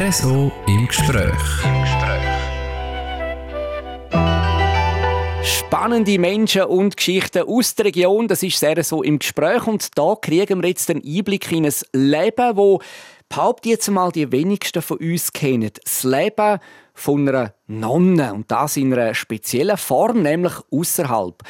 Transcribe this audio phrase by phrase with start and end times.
[0.00, 1.34] RSO im Gespräch.
[5.44, 10.14] Spannende Menschen und Geschichten aus der Region, das ist sehr so im Gespräch und da
[10.14, 12.80] kriegen wir jetzt einen Einblick in ein Leben, wo
[13.28, 15.70] behaupte jetzt mal die wenigsten von uns kennen.
[15.84, 16.60] Das Leben
[16.94, 21.42] von einer Nonne und das in einer speziellen Form, nämlich außerhalb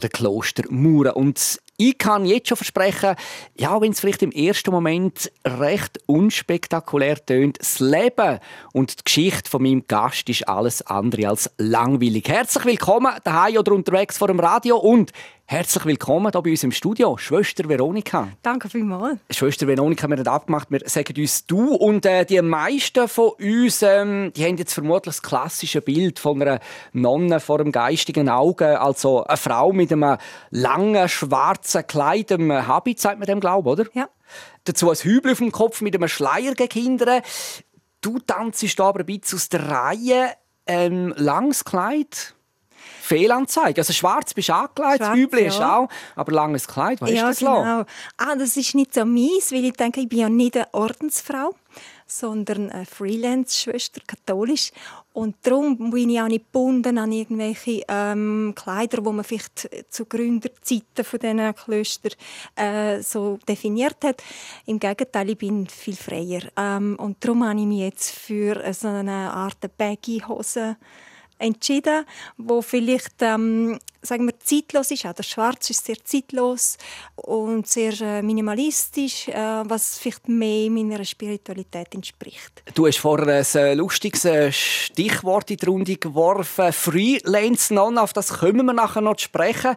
[0.00, 1.12] der Klostermauern.
[1.12, 3.14] Und ich kann jetzt schon versprechen,
[3.56, 8.40] ja, wenn es vielleicht im ersten Moment recht unspektakulär tönt, das Leben
[8.72, 12.28] und die Geschichte von meinem Gast ist alles andere als langweilig.
[12.28, 15.12] Herzlich willkommen daheim oder unterwegs vor dem Radio und
[15.50, 18.28] Herzlich willkommen hier bei uns im Studio, Schwester Veronika.
[18.42, 19.18] Danke vielmals.
[19.30, 23.80] Schwester Veronika, wir haben abgemacht, wir sagen uns du und äh, die meisten von uns,
[23.80, 26.60] ähm, die haben jetzt vermutlich das klassische Bild von einer
[26.92, 30.18] Nonne vor dem geistigen Auge, also eine Frau mit einem
[30.50, 33.86] langen schwarzen Kleid, einem Habit, sagt man dem Glauben, oder?
[33.94, 34.10] Ja.
[34.64, 37.22] Dazu ein Hübel auf dem Kopf mit einem Schleier gegen Kinder.
[38.02, 40.30] Du tanzt aber ein bisschen aus der Reihe.
[40.66, 42.34] Ähm, langes Kleid,
[43.00, 43.80] Fehlanzeige.
[43.80, 45.48] Also schwarz bist du angelegt, Üble ja.
[45.48, 47.84] ist auch, aber langes Kleid, was ja, ist das genau.
[48.16, 51.54] Ah, das ist nicht so mies, weil ich denke, ich bin ja nicht eine Ordensfrau,
[52.06, 54.72] sondern eine Freelance-Schwester, katholisch.
[55.12, 60.06] Und darum bin ich auch nicht gebunden an irgendwelche ähm, Kleider, die man vielleicht zu
[60.06, 62.12] Gründerzeiten von diesen Klöstern
[62.56, 64.22] äh, so definiert hat.
[64.66, 66.42] Im Gegenteil, ich bin viel freier.
[66.56, 70.76] Ähm, und darum habe ich mich jetzt für so eine Art Baggy-Hose
[71.38, 72.04] entschieden,
[72.36, 75.06] wo vielleicht ähm, sagen wir zeitlos ist.
[75.06, 76.76] Auch der Schwarz ist sehr zeitlos
[77.16, 82.62] und sehr äh, minimalistisch, äh, was vielleicht mehr meiner Spiritualität entspricht.
[82.74, 86.72] Du hast vorher ein äh, lustiges Stichwort in die Runde geworfen.
[86.72, 89.74] Freelance Non, auf das können wir nachher noch sprechen.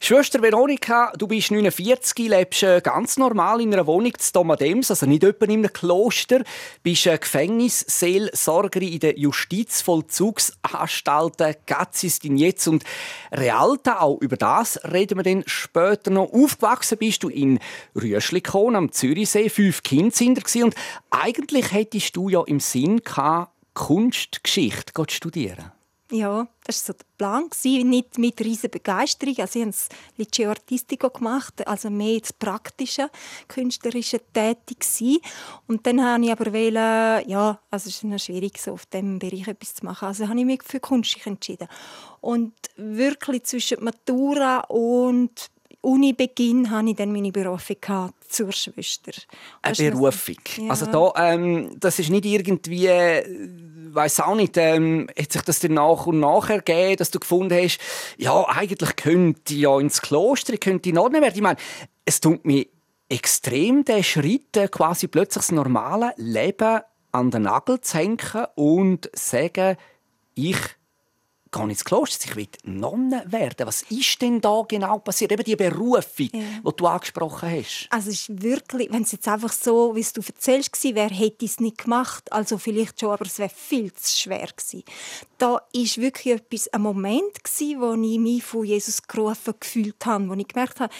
[0.00, 5.24] Schwester Veronika, du bist 49, lebst ganz normal in einer Wohnung zu Domadems, also nicht
[5.24, 6.42] etwa in einem Kloster,
[6.82, 12.84] bist Gefängnisseelsorgerin in der Justizvollzugsanstalt Gatzistin jetzt und
[13.32, 13.62] Realta.
[13.84, 16.32] Auch über das reden wir dann später noch.
[16.32, 17.58] Aufgewachsen bist du in
[17.94, 19.48] Rüschlikon am Zürichsee.
[19.48, 20.74] Fünf Kinder sind da und
[21.10, 25.72] eigentlich hättest du ja im Sinn gehabt, Kunstgeschichte zu studieren.
[26.14, 27.48] Ja, das war so der Plan.
[27.88, 29.34] Nicht mit riesiger Begeisterung.
[29.38, 33.08] Also ich habe das Liceo Artistico gemacht, also mehr das praktische,
[33.48, 35.16] künstlerische tätig sein.
[35.68, 39.18] Und dann habe ich aber wählen, ja, also es ist noch schwierig, so auf diesem
[39.18, 40.08] Bereich etwas zu machen.
[40.08, 41.66] Also habe ich mich für Kunst entschieden.
[42.20, 45.50] Und wirklich zwischen Matura und
[45.82, 47.76] Unibeginn hatte ich dann meine Berufung
[48.28, 49.12] zur Schwester.
[49.60, 50.36] Eine Berufung?
[50.56, 50.70] Ja.
[50.70, 52.88] Also da, ähm, das ist nicht irgendwie
[53.94, 57.54] weiß auch nicht, ähm, hat sich das dann nach und nach ergeben, dass du gefunden
[57.54, 57.78] hast,
[58.16, 61.34] ja, eigentlich könnte ich ja ins Kloster, ich könnte in Ordnung werden.
[61.34, 61.58] Ich meine,
[62.04, 62.66] es tut mir
[63.08, 66.80] extrem, den Schritt, äh, quasi plötzlich das normale Leben
[67.12, 69.76] an den Nagel zu hängen und zu sagen,
[70.34, 70.56] ich
[71.52, 73.66] gehe ins Kloster, ich will Nonne werden.
[73.66, 75.32] Was ist denn da genau passiert?
[75.32, 76.40] Eben die Berufung, ja.
[76.66, 77.86] die du angesprochen hast.
[77.90, 81.44] Also es ist wirklich, wenn es jetzt einfach so, wie du erzählst, gewesen wäre, hätte
[81.44, 82.32] ich es nicht gemacht.
[82.32, 84.82] Also vielleicht schon, aber es wäre viel zu schwer gewesen.
[85.38, 90.28] Da ist wirklich etwas, ein Moment gewesen, wo ich mich von Jesus gerufen gefühlt habe,
[90.28, 90.92] wo ich gemerkt habe,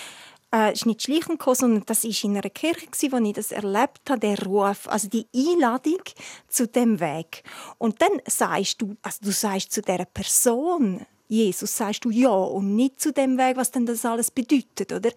[0.55, 4.09] äh, ist nicht schleichend gekommen, sondern das war in einer Kirche, wo ich das erlebt
[4.09, 6.03] habe, der Ruf, also die Einladung
[6.49, 7.43] zu dem Weg.
[7.79, 12.77] Und dann sagst du, also du sagst zu der Person, Jesus sagst du ja und
[12.77, 15.11] nicht zu dem Weg, was denn das alles bedeutet, oder?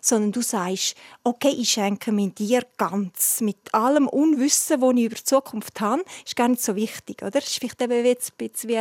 [0.00, 5.14] Sondern du sagst, okay, ich schenke mir dir ganz mit allem Unwissen, das ich über
[5.14, 7.38] die Zukunft habe, ist gar nicht so wichtig, oder?
[7.38, 8.78] Ist vielleicht eben jetzt ein bisschen wie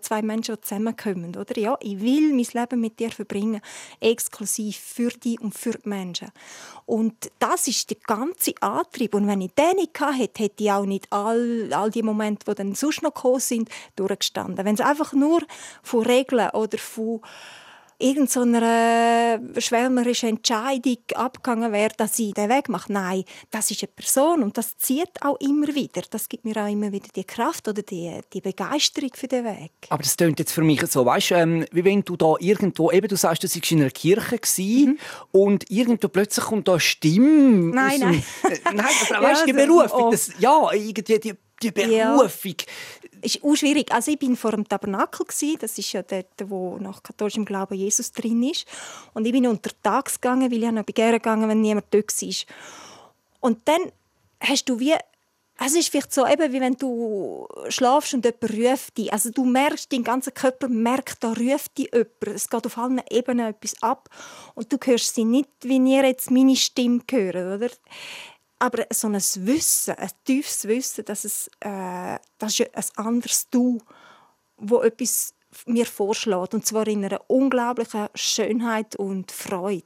[0.00, 1.58] zwei Menschen, die zusammenkommen, oder?
[1.58, 3.60] Ja, ich will mein Leben mit dir verbringen,
[4.00, 6.28] exklusiv für dich und für die Menschen.
[6.86, 9.14] Und das ist der ganze Antrieb.
[9.14, 12.54] Und wenn ich den nicht hätte, hätte ich auch nicht all, all die Momente, die
[12.54, 14.64] dann sonst noch gekommen sind, durchgestanden.
[14.64, 15.42] Wenn es einfach nur
[15.82, 17.20] von Regeln oder von
[17.98, 22.92] irgendeiner schwärmerischen Entscheidung abgegangen wäre, dass ich den Weg mache.
[22.92, 26.02] Nein, das ist eine Person und das zieht auch immer wieder.
[26.10, 29.72] Das gibt mir auch immer wieder die Kraft oder die, die Begeisterung für den Weg.
[29.88, 33.08] Aber das klingt jetzt für mich so, weißt, ähm, wie wenn du da irgendwo, eben
[33.08, 34.98] du sagst, du warst in einer Kirche mhm.
[35.32, 37.74] und irgendwo plötzlich kommt da eine Stimme.
[37.74, 38.22] Nein, nein.
[38.46, 42.54] Äh, nein, also, weißt, ja, die Berufung, das, ja, irgendwie die, die Berufung.
[42.58, 42.66] Ja
[43.26, 43.92] ist auch schwierig.
[43.92, 45.26] Also ich bin vor dem Tabernakel
[45.58, 48.66] das ist ja dort, wo nach katholischem Glauben Jesus drin ist.
[49.14, 52.34] Und ich bin untertags gegangen, weil ich noch gerne gegangen, wenn niemand dort war.
[53.40, 53.92] Und dann
[54.40, 54.94] hast du wie
[55.58, 59.10] es ist vielleicht so, eben, wie wenn du schlafst und jemand ruft dich.
[59.10, 62.08] Also du merkst, dein ganzer Körper merkt, da ruft dich jemand.
[62.26, 64.10] Es geht auf allen Ebenen etwas ab.
[64.54, 67.70] Und du hörst sie nicht, wie ihr jetzt meine Stimme hören, oder?
[68.58, 73.78] Aber so ein Wissen, ein tiefes Wissen, dass es äh, das ist ein anderes Du,
[74.56, 75.34] wo etwas
[75.66, 79.84] mir vorschlägt und zwar in einer unglaublichen Schönheit und Freude.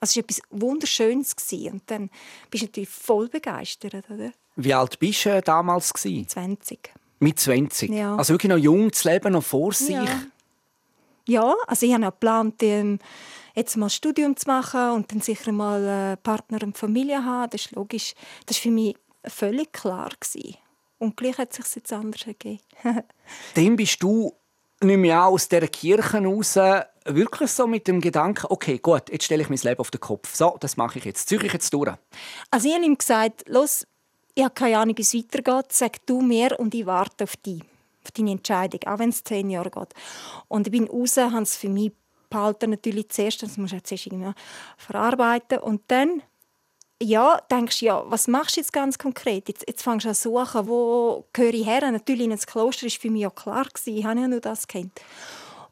[0.00, 2.10] Also es war etwas Wunderschönes und dann
[2.50, 4.32] bist du natürlich voll begeistert, oder?
[4.56, 5.92] Wie alt bist du damals?
[5.92, 6.92] 20.
[7.20, 7.90] Mit 20?
[7.90, 8.16] Ja.
[8.16, 9.90] Also wirklich noch jung, das Leben noch vor sich?
[9.90, 10.22] Ja,
[11.26, 12.98] ja also ich habe auch geplant, ähm,
[13.54, 17.50] jetzt mal Studium zu machen und dann sicher mal äh, Partner und Familie haben.
[17.50, 18.14] Das ist logisch.
[18.46, 20.10] Das war für mich völlig klar.
[20.20, 20.56] Gewesen.
[20.98, 22.60] Und gleich hat es sich jetzt anders ergeben.
[23.54, 24.32] dann bist du
[24.80, 26.58] nicht mehr aus dieser Kirche raus
[27.14, 30.34] wirklich so mit dem Gedanken, okay, gut, jetzt stelle ich mein Leben auf den Kopf.
[30.34, 31.28] So, das mache ich jetzt.
[31.28, 31.92] Ziehe ich jetzt durch.
[32.50, 33.86] Also ich habe ihm gesagt, los,
[34.34, 35.72] ich habe keine Ahnung, wie es weitergeht.
[35.72, 37.62] Sag du mir und ich warte auf dich,
[38.04, 39.94] auf deine Entscheidung, auch wenn es zehn Jahre geht.
[40.48, 41.92] Und ich bin raus, habe es für mich
[42.30, 44.32] behalten natürlich zuerst, das musst du zuerst irgendwie
[44.76, 46.22] verarbeiten und dann
[47.00, 49.48] ja, denkst ja, was machst du jetzt ganz konkret?
[49.48, 51.90] Jetzt, jetzt fängst du an zu suchen, wo gehöre ich her?
[51.90, 53.96] Natürlich ins Kloster war für mich ja klar, gewesen.
[53.96, 55.00] ich habe ja nur das kennt.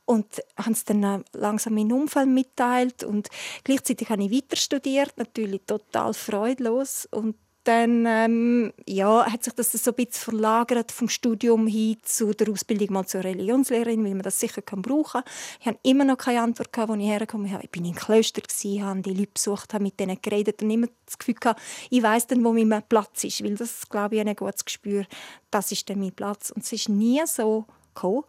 [0.05, 3.29] Und haben es dann langsam meinen Umfeld mitteilt und
[3.65, 7.35] gleichzeitig habe ich weiter studiert, natürlich total freudlos und
[7.67, 12.49] dann ähm, ja, hat sich das so ein bisschen verlagert vom Studium hin zu der
[12.49, 15.33] Ausbildung mal zur Religionslehrerin, weil man das sicher kann brauchen kann.
[15.61, 17.61] Ich habe immer noch keine Antwort, gehabt, als ich hergekommen bin.
[17.63, 18.43] Ich bin in Klöster,
[18.85, 21.61] habe die Leute besucht, habe mit denen geredet und immer das Gefühl gehabt,
[21.91, 25.05] ich weiß dann, wo mein Platz ist, weil das, glaube ich, ein gutes Gespür,
[25.51, 26.51] das ist dann mein Platz.
[26.51, 27.67] Und es ist nie so
[27.97, 28.25] gekommen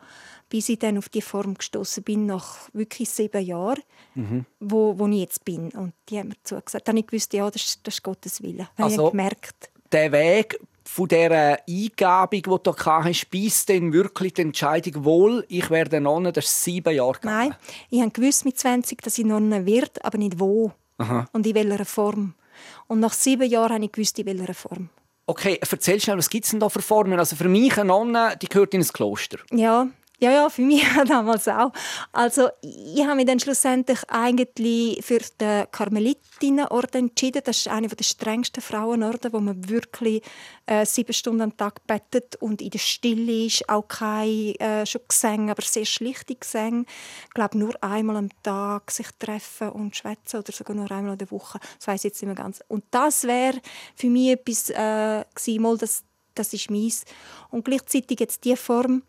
[0.50, 3.82] bis ich dann auf die Form gestoßen bin, nach wirklich sieben Jahren,
[4.16, 4.46] mhm.
[4.60, 5.70] wo, wo ich jetzt bin.
[5.72, 6.88] Und die haben mir zugesagt.
[6.88, 8.70] Dann habe ich gewusst, ja, das, das ist Gottes Wille.
[8.78, 9.70] Dann also, habe ich gemerkt.
[9.92, 15.70] Der Weg von dieser Eingabung, die du hast, bis dann wirklich die Entscheidung, wohl, ich
[15.70, 17.50] werde Nonne, das ist sieben Jahre gegangen.
[17.50, 17.56] Nein,
[17.90, 20.72] ich habe gewusst mit 20, dass ich Nonne werde, aber nicht wo.
[20.98, 21.28] Aha.
[21.34, 22.36] Und in welcher Form.
[22.88, 24.90] Und nach sieben Jahren habe ich gewusst, in welcher Form.
[25.30, 27.20] Okay, erzähl schnell, was gibt es denn da für Formen?
[27.20, 29.38] Also für mich eine Nonne, die gehört in ein Kloster.
[29.52, 29.88] Ja,
[30.20, 31.72] ja, ja, für mich damals auch.
[32.12, 37.44] Also ich habe mich dann schlussendlich eigentlich für den Karmelitinnenorden entschieden.
[37.46, 40.24] Das ist einer der strengsten Frauenorden, wo man wirklich
[40.66, 43.70] äh, sieben Stunden am Tag bettet und in der Stille ist.
[43.70, 46.88] Auch kein äh, schon Gesang, aber sehr schlichte Gesang.
[47.28, 51.20] Ich glaube, nur einmal am Tag sich treffen und schwätzen oder sogar nur einmal in
[51.20, 51.60] der Woche.
[51.78, 52.64] Das weiß ich jetzt nicht mehr ganz.
[52.68, 53.62] Und das wäre
[53.96, 56.04] für mich etwas äh, gewesen, mal das,
[56.34, 57.06] das ist meins.
[57.52, 59.04] Und gleichzeitig jetzt die Form,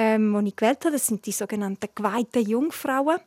[0.00, 0.92] ähm, die ich gewählt habe.
[0.92, 3.18] Das sind die sogenannten geweihten Jungfrauen.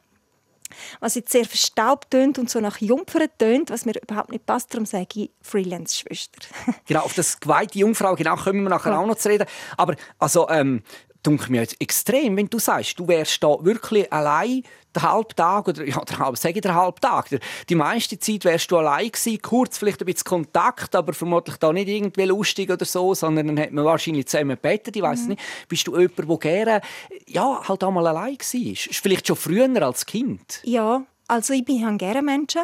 [0.99, 4.73] Was jetzt sehr verstaubt tönt und so nach Jungfern tönt, was mir überhaupt nicht passt,
[4.73, 6.39] darum sage ich Freelance-Schwester.
[6.87, 8.97] genau, auf das geweihte Jungfrau genau, kommen wir nachher ja.
[8.97, 9.45] auch noch zu reden.
[9.77, 10.81] Aber also, ähm,
[11.23, 14.63] dunkel mir jetzt extrem, wenn du sagst, du wärst da wirklich allein
[14.95, 17.29] den halben Tag oder ja, der halbe, sage ich den halben Tag.
[17.67, 21.73] Die meiste Zeit wärst du allein gewesen, kurz vielleicht ein bisschen Kontakt, aber vermutlich da
[21.73, 25.29] nicht irgendwie lustig oder so, sondern dann hat man wahrscheinlich zusammen gebeten, ich weiß mhm.
[25.29, 25.41] nicht.
[25.67, 26.81] Bist du jemand, der gerne
[27.27, 28.75] ja, halt auch mal allein war?
[28.75, 30.61] Vielleicht schon früher als Kind?
[30.63, 32.63] Ja, also ich bin gerne Menschen,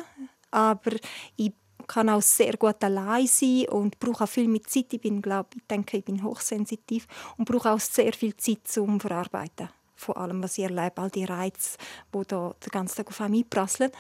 [0.52, 0.92] aber
[1.36, 1.54] ich
[1.90, 4.94] kann auch sehr gut allein sein und brauche auch viel mit Zeit.
[4.94, 7.08] Ich bin, glaube ich, denke, ich bin hochsensitiv
[7.38, 9.70] und brauche auch sehr viel Zeit zum Verarbeiten
[10.00, 11.78] von allem, was ich erlebe, all die Reize,
[12.14, 13.92] die da den ganzen Tag auf mich einprasseln.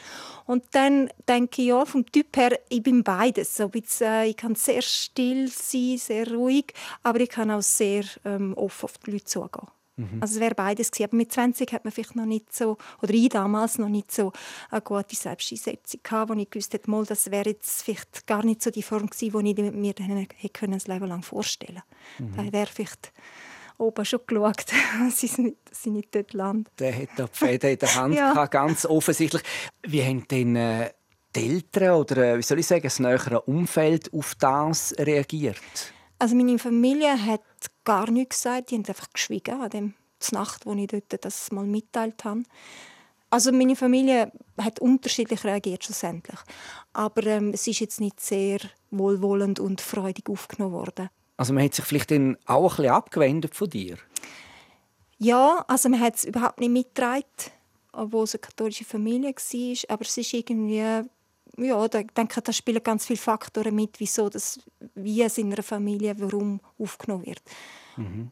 [0.45, 3.55] Und dann denke ich, ja, vom Typ her, ich bin beides.
[3.55, 3.69] So
[4.01, 8.85] äh, ich kann sehr still sein, sehr ruhig, aber ich kann auch sehr ähm, offen
[8.85, 9.67] auf die Leute zugehen.
[9.99, 10.21] Mhm.
[10.21, 11.09] Also es wäre beides gewesen.
[11.09, 14.31] Aber mit 20 hat man vielleicht noch nicht so, oder ich damals noch nicht so
[14.71, 18.63] eine gute Selbsteinschätzung gehabt, wo ich gewusst hätte, mal, das wäre jetzt vielleicht gar nicht
[18.63, 21.81] so die Form gewesen, die ich mir dann hätte das Leben lang vorstellen
[22.17, 22.31] können.
[22.31, 22.37] Mhm.
[22.37, 23.11] Da wäre vielleicht
[23.77, 24.65] oben schon geschaut,
[24.99, 26.65] dass sie nicht, sie nicht dort landen.
[26.79, 28.45] Der hat da die Fäden in der Hand, ja.
[28.45, 29.43] ganz offensichtlich.
[29.83, 30.91] Wie haben denn äh,
[31.35, 35.93] die Eltern oder äh, wie soll ich sagen, das nähere Umfeld auf das reagiert?
[36.21, 37.41] Also meine Familie hat
[37.89, 38.69] gar nichts gesagt.
[38.69, 39.93] Die haben einfach geschwiegen an dem
[40.31, 42.43] Nacht, wo ich dort das mal mitteilt habe.
[43.31, 44.31] Also meine Familie
[44.61, 46.39] hat unterschiedlich reagiert schlussendlich.
[46.93, 48.59] Aber ähm, es ist jetzt nicht sehr
[48.91, 51.09] wohlwollend und freudig aufgenommen worden.
[51.37, 53.97] Also man hat sich vielleicht dann auch ein bisschen abgewendet von dir?
[55.17, 57.23] Ja, also man hat es überhaupt nicht mitgetragen,
[57.91, 59.93] obwohl es eine katholische Familie war.
[59.95, 61.09] Aber es ist irgendwie
[61.57, 64.59] ja, ich denke, da spielen ganz viele Faktoren mit, wieso das,
[64.95, 67.41] wie es in einer Familie, warum aufgenommen wird.
[67.97, 68.31] Mhm.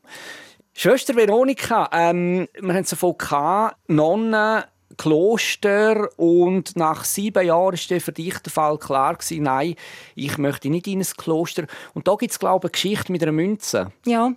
[0.74, 4.64] Schwester Veronika, ähm, wir haben es davon gehabt, Nonnen,
[4.96, 9.76] Kloster und nach sieben Jahren war für dich der Fall klar gewesen, nein,
[10.16, 11.68] ich möchte nicht in ein Kloster.
[11.94, 13.92] Und da gibt es, glaube ich, eine Geschichte mit einer Münze.
[14.06, 14.34] Ja,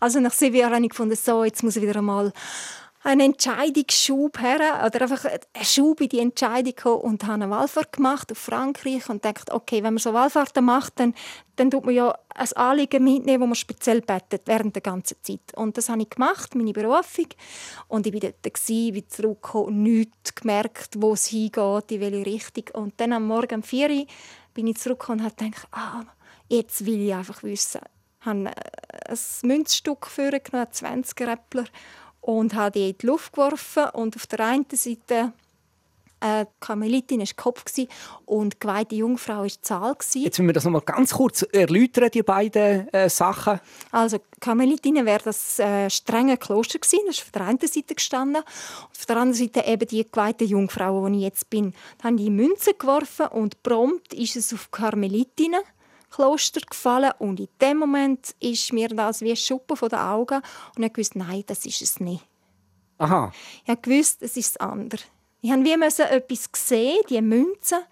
[0.00, 2.32] also nach sieben Jahren habe ich gefunden, so, jetzt muss ich wieder einmal
[3.04, 7.92] einen Entscheidungsschub her oder einfach einen Schub in die Entscheidung gekommen und habe eine Wallfahrt
[7.92, 11.14] gemacht auf Frankreich und dachte, okay, wenn man so Wallfahrten macht, dann,
[11.56, 15.40] dann tut man ja ein Anliegen mitnehmen, wo man speziell betet während der ganzen Zeit.
[15.56, 17.26] Und das habe ich gemacht, meine Berufung.
[17.88, 22.64] Und ich war dort, bin zurückgekommen, nichts gemerkt, wo es hingeht, in welche Richtung.
[22.74, 24.06] Und dann am Morgen um 4 Uhr
[24.54, 26.02] bin ich zurückgekommen und habe gedacht, ah,
[26.48, 27.80] jetzt will ich einfach wissen.
[28.20, 31.64] Ich habe ein Münzstück vorgenommen, 20 Räppler
[32.22, 35.32] und habe die in die Luft geworfen und auf der einen Seite
[36.22, 37.64] eine Karmelitin war Kopf
[38.26, 39.96] und geweihte Jungfrau war die Zahl.
[40.14, 43.60] Jetzt müssen wir das noch mal ganz kurz erläutern, die beiden äh, Sachen.
[43.90, 48.42] Also Karmelitinnen wäre das äh, strenge Kloster gewesen, das ist auf der einen Seite gestanden
[48.42, 51.74] und auf der anderen Seite eben die geweihte Jungfrau, wo ich jetzt bin.
[51.98, 55.60] Dann haben die Münze geworfen und prompt ist es auf Karmelitinnen
[56.12, 60.42] Kloster gefallen und in dem Moment ist mir das wie ein Schuppen von den Augen
[60.76, 62.24] und ich wusste, nein, das ist es nicht.
[62.98, 63.32] Aha.
[63.64, 65.02] Ich wusste, es ist das andere.
[65.40, 67.82] Ich musste wie etwas sehen, die Münze,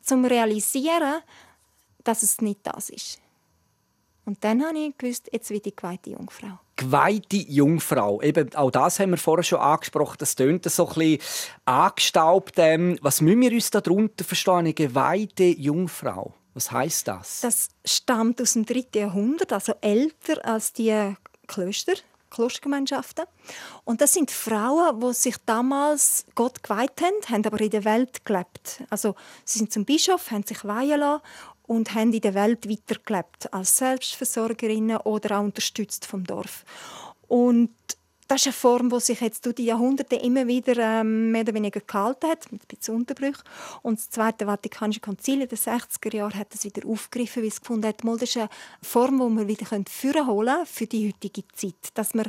[0.00, 1.22] zum realisieren,
[2.04, 3.20] dass es nicht das ist.
[4.26, 6.58] Und dann habe ich gewusst, jetzt wird die geweihte Jungfrau.
[6.76, 8.22] Geweihte Jungfrau.
[8.22, 10.16] Eben, auch das haben wir vorher schon angesprochen.
[10.18, 11.18] Das tönt so ein bisschen
[11.66, 12.54] angestaubt.
[12.56, 14.54] Ähm, was müssen wir uns darunter verstehen?
[14.54, 16.32] Eine geweihte Jungfrau.
[16.54, 17.40] Was heißt das?
[17.40, 18.86] Das stammt aus dem 3.
[18.94, 21.14] Jahrhundert, also älter als die
[21.48, 21.94] Klöster,
[22.30, 23.24] Klostergemeinschaften.
[23.84, 28.24] Und das sind Frauen, die sich damals Gott geweiht haben, haben aber in der Welt
[28.24, 28.82] gelebt.
[28.88, 31.22] Also sie sind zum Bischof, haben sich weihen lassen
[31.66, 36.64] und haben in der Welt weitergelebt als Selbstversorgerinnen oder auch unterstützt vom Dorf.
[37.26, 37.74] Und
[38.28, 41.54] das ist eine Form, die sich jetzt durch die Jahrhunderte immer wieder ähm, mehr oder
[41.54, 43.42] weniger gehalten hat, mit ein bisschen Unterbrüchen.
[43.82, 47.60] Und das Zweite Vatikanische Konzil in den 60er Jahren hat das wieder aufgegriffen, weil es
[47.60, 48.48] gefunden hat, das ist eine
[48.82, 51.74] Form, die wir wieder führen holen für die heutige Zeit.
[51.94, 52.24] Dass wir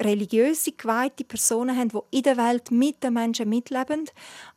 [0.00, 4.06] religiöse, geweihte Personen haben, die in der Welt mit den Menschen mitleben,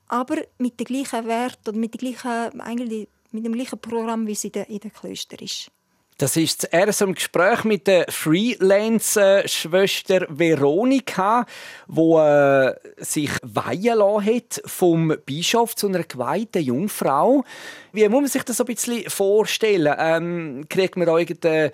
[0.08, 4.32] aber mit dem gleichen Wert oder mit, dem gleichen, eigentlich mit dem gleichen Programm, wie
[4.32, 5.72] es in den Klöstern ist.
[6.20, 11.46] Das ist zuerst im Gespräch mit der Freelance-Schwester Veronika,
[11.86, 17.44] wo äh, sich weihen lassen hat vom Bischof zu einer geweihten Jungfrau.
[17.92, 19.94] Wie muss man sich das ein bisschen vorstellen?
[19.96, 21.70] Ähm, kriegt man irgendeinen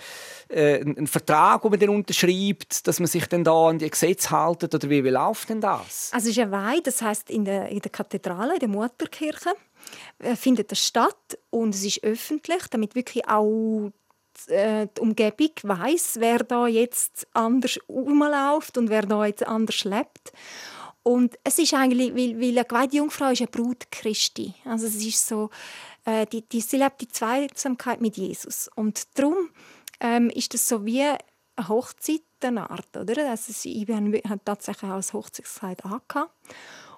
[0.50, 4.32] äh, einen Vertrag, den man dann unterschreibt, dass man sich dann da an die Gesetze
[4.32, 4.62] hält?
[4.62, 6.10] Oder wie, wie läuft denn das?
[6.12, 9.54] Also es ist eine Weihe, das heißt in der, in der Kathedrale, in der Mutterkirche
[10.20, 13.94] äh, findet das statt und es ist öffentlich, damit wirklich auch
[14.48, 20.32] äh, die Umgebung weiß, wer da jetzt anders rumläuft und wer da jetzt anders lebt.
[21.04, 24.54] Und es ist eigentlich, weil, weil eine geweihte Jungfrau ist eine Brut Christi.
[24.66, 25.50] Also es ist so,
[26.06, 28.70] äh, die, die, sie lebt die Zweisamkeit mit Jesus.
[28.76, 29.50] Und darum
[30.00, 33.30] ähm, ist das so wie eine Hochzeit eine Art, oder?
[33.30, 36.32] Also ich habe tatsächlich auch als Hochzeitskleid angehabt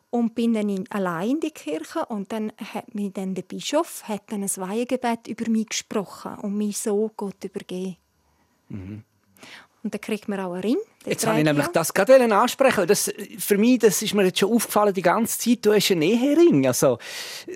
[0.09, 4.03] und bin dann in, allein in die Kirche und dann hat mir dann der Bischof
[4.07, 7.97] hat dann ein Weihegebet über mich gesprochen und mich so Gott übergeben.
[8.69, 9.03] Mhm.
[9.85, 10.77] Und dann kriegt man auch einen Ring.
[11.05, 12.87] Jetzt habe ich nämlich das gerade ansprechen.
[12.87, 16.01] Das, für mich das ist mir jetzt schon aufgefallen die ganze Zeit, du hast einen
[16.01, 16.65] Ehering.
[16.65, 16.97] Also,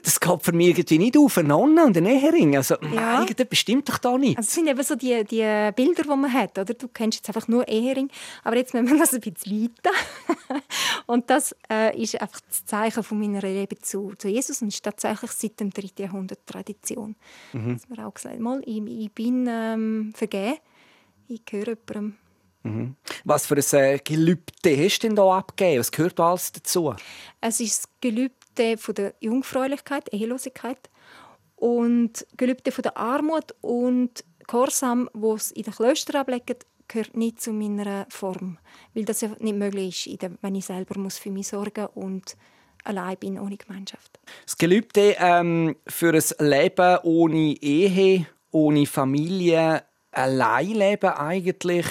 [0.03, 2.55] das geht für mich irgendwie nicht auf, eine Nonne und einen Ehering.
[2.55, 3.15] Also, ja.
[3.15, 4.37] irgendetwas bestimmt doch da nicht.
[4.37, 6.59] Also, das sind eben so die, die Bilder, die man hat.
[6.59, 6.75] Oder?
[6.75, 8.11] Du kennst jetzt einfach nur Ehering,
[8.43, 9.95] aber jetzt müssen wir das ein bisschen weiter.
[11.07, 14.83] und das äh, ist einfach das Zeichen von meiner Liebe zu, zu Jesus und ist
[14.83, 15.89] tatsächlich seit dem 3.
[15.97, 17.15] Jahrhundert Tradition.
[17.53, 17.73] Mhm.
[17.73, 20.59] Dass man auch gesagt mal, ich, ich bin ähm, vergeben
[21.29, 22.17] ich gehöre jemandem.
[22.63, 22.95] Mhm.
[23.23, 25.79] Was für ein äh, Gelübde hast du denn da abgegeben?
[25.79, 26.93] Was gehört alles dazu?
[27.39, 30.89] Es ist das Gelübde von der Jungfräulichkeit, Ehelosigkeit
[31.55, 36.57] und Gelübde von der Armut und Gehorsam, wo es in den Klöstern ablegen,
[36.87, 38.57] gehört nicht zu meiner Form,
[38.93, 42.35] weil das ja nicht möglich ist, wenn ich selber muss für mich sorgen und
[42.83, 44.19] allein bin ohne Gemeinschaft.
[44.45, 51.85] Das Gelübde ähm, für ein Leben ohne Ehe, ohne Familie, Alleinleben eigentlich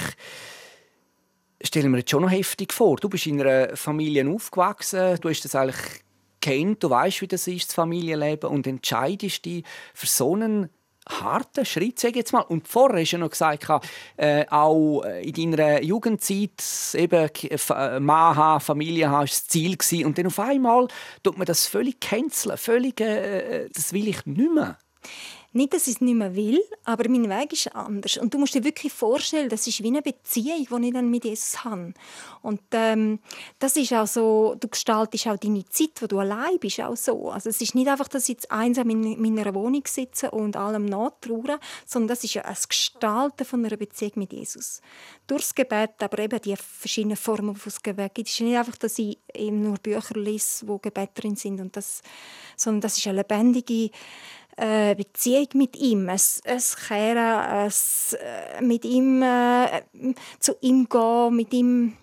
[1.62, 2.96] stelle mir jetzt schon noch heftig vor.
[2.96, 6.02] Du bist in einer Familie aufgewachsen, du hast das eigentlich
[6.40, 10.70] kennt, du weißt, wie das ist, das Familienleben und entscheidest dich für so einen
[11.08, 12.42] harten Schritt, sage ich jetzt mal.
[12.42, 13.66] Und vorher hast du ja noch gesagt,
[14.16, 16.62] äh, auch in deiner Jugendzeit
[16.94, 20.06] eben äh, Mann haben, Familie haben, war das Ziel gewesen.
[20.06, 20.88] Und dann auf einmal
[21.22, 24.78] tut man das völlig canceln, völlig, äh, das will ich nicht mehr.
[25.52, 28.18] Nicht, dass ich es nicht mehr will, aber mein Weg ist anders.
[28.18, 31.24] Und du musst dir wirklich vorstellen, das ist wie eine Beziehung, die ich dann mit
[31.24, 31.94] Jesus habe.
[32.42, 33.18] Und ähm,
[33.58, 37.30] das ist auch so, du gestaltest auch deine Zeit, wo du allein bist, auch so.
[37.30, 40.84] Also es ist nicht einfach, dass ich jetzt einsam in meiner Wohnung sitze und allem
[40.84, 44.82] nachtraue, sondern das ist ja ein Gestalten von einer Beziehung mit Jesus.
[45.26, 48.28] Durchs Gebet, aber eben die verschiedenen Formen, die es Gebet gibt.
[48.28, 51.74] Es ist nicht einfach, dass ich eben nur Bücher lese, wo Gebete drin sind, und
[51.74, 52.02] das,
[52.54, 53.90] sondern das ist eine lebendige
[54.58, 59.82] äh, Beziehung mit ihm, es, es kehren, es äh, mit ihm äh,
[60.40, 61.96] zu ihm gehen, mit ihm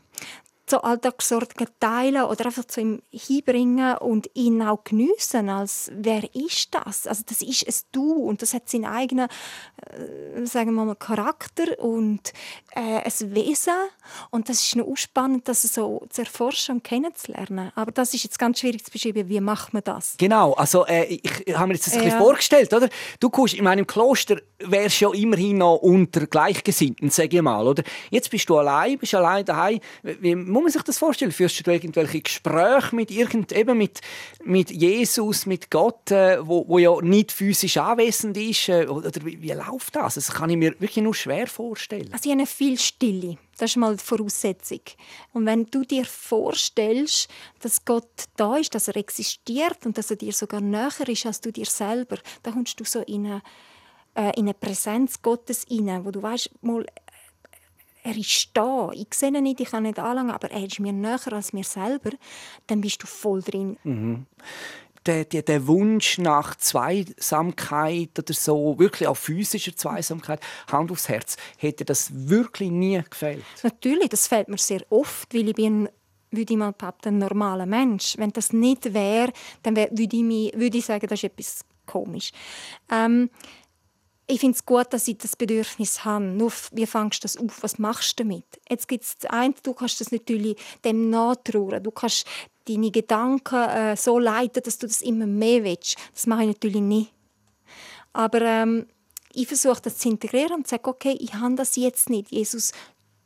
[0.70, 6.74] so Alltagssorgen teilen oder einfach zu ihm hinbringen und ihn auch geniessen als wer ist
[6.74, 7.08] das?
[7.08, 11.80] Also das ist es Du und das hat seinen eigenen, äh, sagen wir mal, Charakter
[11.80, 12.34] und
[12.76, 13.74] äh, ein Wesen
[14.32, 17.72] und das ist noch spannend, das so zu erforschen und kennenzulernen.
[17.76, 20.16] Aber das ist jetzt ganz schwierig zu beschreiben, wie macht man das?
[20.18, 22.02] Genau, also äh, ich habe mir jetzt das ja.
[22.02, 22.90] ein bisschen vorgestellt, oder?
[23.20, 27.84] Du kommst in meinem Kloster wärst ja immerhin noch unter Gleichgesinnten, sage ich mal, oder?
[28.10, 29.80] Jetzt bist du allein, bist allein daheim.
[30.04, 31.32] Wie muss man sich das vorstellen?
[31.32, 34.02] Führst du irgendwelche Gespräche mit irgend, eben mit,
[34.44, 38.70] mit Jesus, mit Gott, äh, wo, wo ja nicht physisch anwesend ist?
[38.70, 40.16] Äh, oder wie, wie läuft das?
[40.16, 42.10] Das kann ich mir wirklich nur schwer vorstellen.
[42.14, 43.38] Also ich habe viel Stille.
[43.58, 44.82] Das ist mal die Voraussetzung.
[45.34, 47.30] Und wenn du dir vorstellst,
[47.62, 51.42] dass Gott da ist, dass er existiert und dass er dir sogar näher ist als
[51.42, 53.42] du dir selber, dann kommst du so in eine
[54.16, 56.86] äh, in eine Präsenz Gottes hinein, wo du weißt, mal,
[58.06, 58.92] er ist da.
[58.94, 61.54] Ich sehe ihn nicht, ich kann ihn nicht anlangen, aber er ist mir näher als
[61.54, 62.12] mir selber.
[62.68, 63.78] Dann bist du voll drin.
[63.84, 64.28] Mhm.
[65.08, 70.40] Der, der, der, Wunsch nach Zweisamkeit oder so, wirklich auch physischer Zweisamkeit,
[70.72, 73.44] Hand aufs Herz, hätte das wirklich nie gefällt?
[73.62, 75.90] Natürlich, das fällt mir sehr oft, weil ich bin
[76.32, 78.16] würde ich mal behaupten, ein normaler Mensch.
[78.18, 79.32] Wenn das nicht wäre,
[79.64, 82.32] dann würde ich, mich, würde ich sagen, das ist etwas komisch.
[82.92, 83.30] Ähm,
[84.28, 86.26] ich finde es gut, dass ich das Bedürfnis habe.
[86.26, 87.62] Nur, wie fängst du das auf?
[87.62, 88.46] Was machst du damit?
[88.70, 91.84] Jetzt gibt es eins, du kannst das natürlich dem nachtrauen.
[91.84, 92.26] Du kannst
[92.68, 95.98] deine Gedanken äh, so leiten, dass du das immer mehr willst.
[96.14, 97.14] Das mache ich natürlich nicht.
[98.14, 98.88] Aber ähm,
[99.34, 102.32] ich versuche das zu integrieren und sage, okay, ich habe das jetzt nicht.
[102.32, 102.72] Jesus,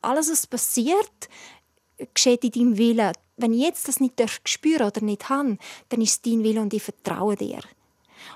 [0.01, 1.29] alles, was passiert,
[2.13, 3.13] geschieht in deinem Willen.
[3.37, 5.57] Wenn ich jetzt das nicht spüren oder nicht habe,
[5.89, 7.59] dann ist es dein Wille und ich vertraue dir.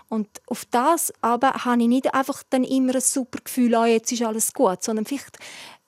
[0.10, 4.12] Und auf das aber habe ich nicht einfach dann immer ein super Gefühl, oh, jetzt
[4.12, 5.38] ist alles gut, sondern vielleicht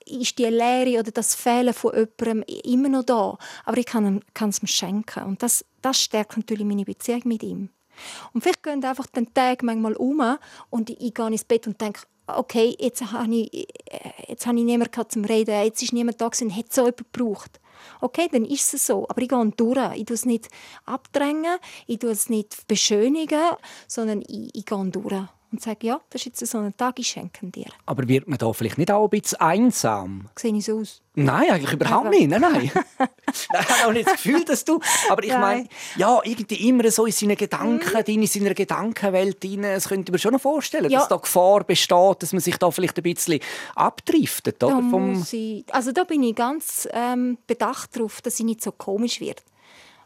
[0.06, 3.38] ist die Leere oder das Fehlen von jemandem immer noch da.
[3.66, 5.24] Aber ich kann, kann es mir schenken.
[5.24, 7.70] Und das, das stärkt natürlich meine Beziehung mit ihm.
[8.34, 10.38] Und vielleicht gehen einfach den Tag manchmal um
[10.70, 13.68] und ich gehe ins Bett und denke, okay, jetzt habe ich,
[14.28, 17.60] jetzt habe ich niemanden zum Reden, jetzt ist niemand da gewesen, hätte so jemand gebraucht.
[18.02, 19.08] Okay, dann ist es so.
[19.10, 19.96] Aber ich gehe durch.
[19.96, 20.50] Ich tue es nicht
[20.86, 21.58] abdrängen,
[21.88, 23.52] ich tue es nicht beschönigen,
[23.88, 27.08] sondern ich, ich gehe durch und sage, ja, das ist jetzt so ein Tag, ich
[27.08, 27.68] schenke dir.
[27.86, 30.30] Aber wird man da vielleicht nicht auch ein bisschen einsam?
[30.36, 31.02] Sehe ich so aus?
[31.14, 32.28] Nein, eigentlich überhaupt nicht.
[32.28, 32.64] Nein, nein.
[33.32, 34.82] ich habe auch nicht das Gefühl, dass du...
[35.10, 38.22] Aber ich meine, ja, irgendwie immer so in seinen Gedanken, mhm.
[38.22, 39.62] in seiner Gedankenwelt rein.
[39.62, 41.00] Das könnte man schon noch vorstellen, ja.
[41.00, 43.40] dass da Gefahr besteht, dass man sich da vielleicht ein bisschen
[43.76, 44.62] abdriftet.
[44.62, 44.82] Oder?
[44.82, 45.26] Da Vom...
[45.72, 49.42] Also da bin ich ganz ähm, bedacht darauf, dass ich nicht so komisch werde.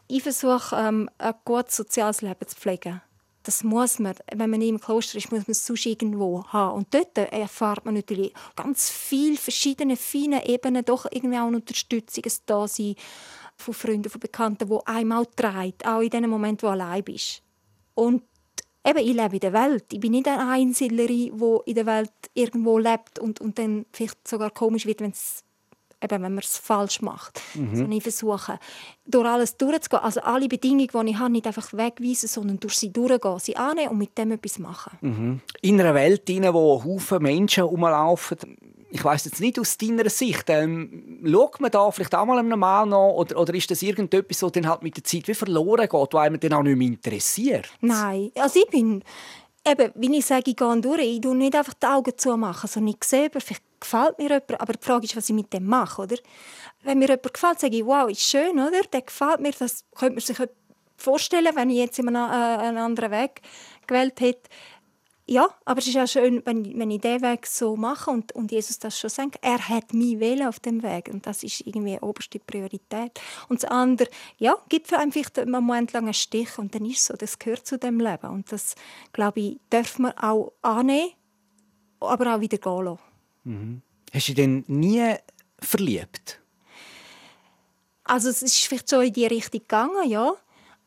[0.06, 3.02] Ich versuche, ähm, ein gutes soziales Leben zu pflegen
[3.50, 6.76] das muss man, wenn man im Kloster ist, muss man es sonst irgendwo haben.
[6.76, 12.22] Und dort erfahrt man natürlich ganz viele verschiedene, feine Ebenen, doch irgendwie auch eine Unterstützung,
[12.24, 12.94] ein Dasein
[13.56, 17.02] von Freunden, von Bekannten, die einem auch trägt, auch in dem Moment, wo du allein
[17.02, 17.42] bist.
[17.96, 18.22] Und
[18.86, 19.86] eben, ich lebe in der Welt.
[19.92, 24.28] Ich bin nicht eine Einsiedlerin, die in der Welt irgendwo lebt und, und dann vielleicht
[24.28, 25.42] sogar komisch wird, wenn es
[26.02, 27.40] eben, wenn man es falsch macht.
[27.54, 27.76] Mhm.
[27.76, 28.58] So ich versuche,
[29.06, 32.92] durch alles durchzugehen, also alle Bedingungen, die ich habe, nicht einfach wegweisen, sondern durch sie
[32.92, 34.98] durchgehen, sie annehmen und mit dem etwas machen.
[35.00, 35.40] Mhm.
[35.62, 38.38] In einer Welt, in der Haufen Menschen rumlaufen,
[38.92, 42.86] ich weiß jetzt nicht aus deiner Sicht, ähm, schaut man da vielleicht auch mal normal
[42.86, 46.14] noch oder, oder ist das irgendetwas, das dann halt mit der Zeit wie verloren geht,
[46.14, 47.68] weil man dann auch nicht mehr interessiert?
[47.80, 49.04] Nein, also ich bin
[49.66, 52.68] eben, wenn ich sage, ich gehe durch, ich tue nicht einfach die Augen zu machen,
[52.68, 55.66] sondern ich sehe, vielleicht gefällt mir jemand, aber die Frage ist, was ich mit dem
[55.66, 56.16] mache, oder?
[56.82, 58.82] Wenn mir jemand gefällt, sage ich, wow, ist schön, oder?
[58.92, 60.38] Der gefällt mir, das könnte man sich
[60.96, 63.42] vorstellen, wenn ich jetzt einen, äh, einen anderen Weg
[63.86, 64.48] gewählt hätte.
[65.26, 68.50] Ja, aber es ist auch schön, wenn, wenn ich diesen Weg so mache und, und
[68.50, 69.38] Jesus das schon sagt.
[69.42, 73.20] Er hat mich wählen auf dem Weg und das ist irgendwie oberste Priorität.
[73.48, 76.84] Und das andere, ja, gibt für einen vielleicht einen Moment lang einen Stich und dann
[76.84, 78.74] ist es so, das gehört zu dem Leben und das,
[79.12, 81.12] glaube ich, darf man auch annehmen,
[82.00, 83.09] aber auch wieder gehen lassen.
[83.50, 83.82] Mhm.
[84.12, 85.14] Hast du dich denn nie
[85.60, 86.40] verliebt?
[88.04, 90.32] Also es ist vielleicht schon in die Richtung gegangen, ja,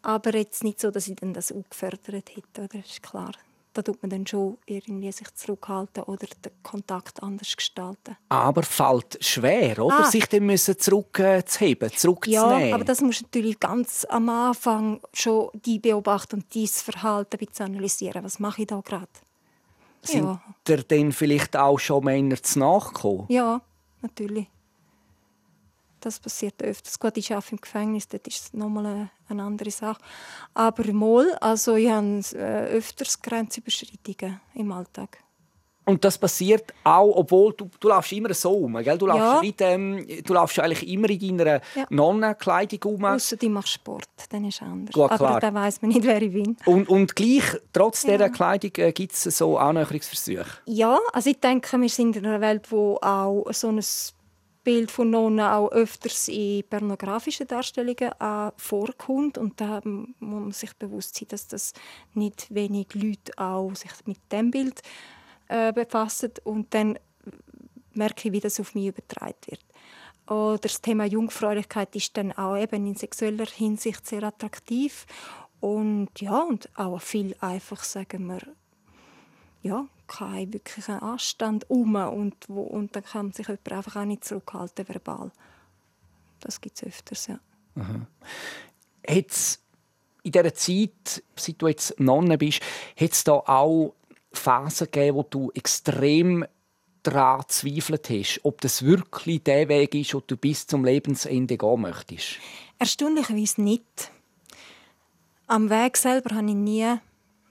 [0.02, 2.80] aber jetzt nicht so, dass ich dann das auch gefördert hätte, oder?
[2.80, 3.32] Das ist klar
[3.74, 8.16] da tut man dann schon irgendwie sich zurückhalten oder den Kontakt anders gestalten.
[8.30, 10.02] Aber fällt schwer, oder?
[10.02, 10.04] Ah.
[10.06, 12.70] Sich dann müssen zurückzuheben, zurückzunehmen.
[12.70, 17.46] Ja, aber das muss natürlich ganz am Anfang schon die beobachten und dieses Verhalten ein
[17.46, 18.24] bisschen analysieren.
[18.24, 19.08] Was mache ich da gerade?
[20.04, 20.42] Sind ja.
[20.68, 23.26] dir dann vielleicht auch schon Männer zu nachkommen?
[23.30, 23.62] Ja,
[24.02, 24.48] natürlich.
[26.02, 27.00] Das passiert öfters.
[27.00, 30.02] Gut, ich arbeite im Gefängnis, das ist nochmal eine, eine andere Sache.
[30.54, 35.24] Aber mal, also ich habe äh, öfters Grenzüberschreitungen im Alltag.
[35.86, 38.98] Und das passiert auch, obwohl du, du laufst immer so um, gell?
[38.98, 39.42] Du, laufst ja.
[39.42, 41.86] mit, ähm, du laufst eigentlich immer in deiner ja.
[41.90, 43.06] Nonnenkleidung um.
[43.06, 44.94] Außer du machst Sport, dann ist es anders.
[44.94, 46.56] Gut, Aber dann weiss man nicht, wer ich bin.
[46.66, 47.44] Und, und gleich,
[47.74, 48.12] trotz ja.
[48.12, 50.46] dieser Kleidung, äh, gibt es so Annäherungsversuche?
[50.66, 53.82] Ja, also ich denke, wir sind in einer Welt, wo auch so ein
[54.64, 60.74] Bild von Nonnen auch öfters in pornografischen Darstellungen äh, vorkommt und da muss man sich
[60.78, 61.74] bewusst sein, dass das
[62.14, 64.82] nicht wenig Leute auch sich mit dem Bild
[65.48, 66.98] äh, befassen und dann
[67.94, 69.62] merke ich, wie das auf mich übertragen wird.
[70.28, 75.06] Oder das Thema Jungfräulichkeit ist dann auch eben in sexueller Hinsicht sehr attraktiv
[75.60, 78.42] und ja und auch viel einfach sagen wir
[79.62, 84.26] ja keinen wirklichen Anstand um und, wo, und dann kann sich jemand einfach auch nicht
[84.26, 85.32] zurückhalten verbal.
[86.40, 87.40] Das gibt es öfters, ja.
[89.08, 89.62] Hat's
[90.24, 92.62] in dieser Zeit, seit du jetzt Nonne bist,
[93.00, 93.94] hat da auch
[94.34, 96.46] Phasen gegeben, wo du extrem
[97.04, 101.82] daran zweifelt hast, ob das wirklich der Weg ist, den du bis zum Lebensende gehen
[101.82, 102.40] möchtest?
[102.80, 104.12] Erstaunlicherweise nicht.
[105.48, 106.98] Am Weg selber habe ich nie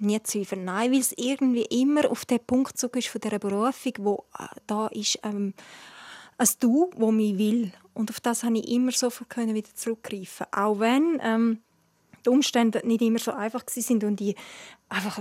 [0.02, 0.58] nie Zweifel.
[0.58, 4.46] Nein, weil es irgendwie immer auf den Punkt zurück ist von dieser Berufung, wo äh,
[4.66, 5.54] da ist ähm,
[6.36, 7.72] ein Du, wo mich will.
[7.94, 10.46] Und auf das habe ich immer sofort wieder zurückgreifen.
[10.50, 11.58] Auch wenn ähm,
[12.24, 14.36] die Umstände nicht immer so einfach sind und ich
[14.88, 15.20] einfach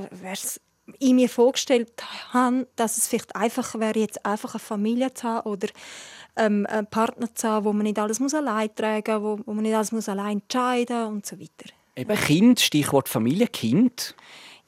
[1.00, 1.92] in mir vorgestellt
[2.32, 5.68] habe, dass es vielleicht einfacher wäre, jetzt einfach eine Familie zu haben oder
[6.36, 9.54] ähm, einen Partner zu haben, wo man nicht alles muss allein tragen muss, wo, wo
[9.54, 11.74] man nicht alles muss allein entscheiden muss und so weiter.
[11.96, 14.16] Eben Kind, Stichwort Familie, Kind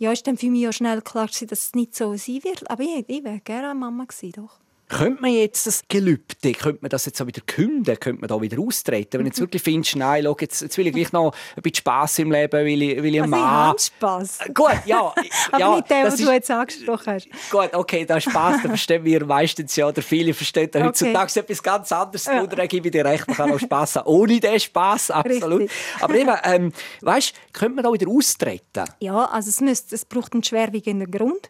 [0.04, 2.70] ja, ist dann für mich auch schnell klar dass es nicht so sein wird.
[2.70, 4.60] Aber ich, ich wäre gerne Mama gewesen, doch.
[4.90, 8.40] Könnte man jetzt das Gelübde, könnte man das jetzt auch wieder künden, könnte man da
[8.40, 11.34] wieder austreten, wenn du jetzt wirklich findest, nein, schau, jetzt, jetzt will ich gleich noch
[11.56, 13.76] ein bisschen Spass im Leben, weil ich, weil ich also Mann...
[13.78, 14.40] Ich Spass.
[14.54, 15.14] Gut, ja.
[15.52, 17.28] Aber ja, nicht der, was du jetzt angesprochen hast.
[17.50, 20.84] Gut, okay, da Spass, da verstehen wir meistens ja, oder viele verstehen okay.
[20.84, 22.44] heutzutage etwas ganz anderes, ja.
[22.44, 25.62] oder gebe ich dir recht, man kann auch Spass haben, ohne den Spass, absolut.
[25.62, 25.78] Richtig.
[26.02, 28.86] Aber eben, ähm, weißt, könnte man da wieder austreten?
[29.00, 31.50] Ja, also es, müsste, es braucht einen schwerwiegenden Grund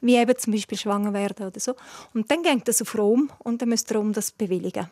[0.00, 1.74] wie eben zum Beispiel schwanger werden oder so.
[2.14, 4.88] Und dann geht das auf Rom und dann müsste Rom das bewilligen.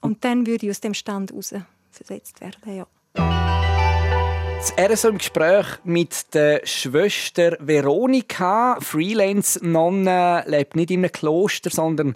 [0.00, 1.54] Und dann würde ich aus dem Stand raus
[1.90, 2.86] versetzt werden, ja.
[3.14, 12.14] Das RSO im Gespräch mit der Schwester Veronika, Freelance-Nonne, lebt nicht in einem Kloster, sondern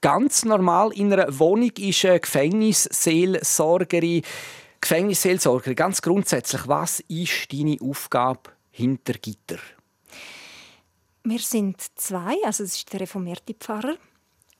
[0.00, 4.22] ganz normal in einer Wohnung, ist eine Gefängnisseelsorgerin.
[4.80, 9.58] Gefängnisseelsorgerin, ganz grundsätzlich, was ist deine Aufgabe hinter Gitter?
[11.22, 13.96] Wir sind zwei, also es ist der reformierte Pfarrer